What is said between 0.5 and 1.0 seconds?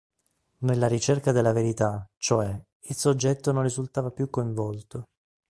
Nella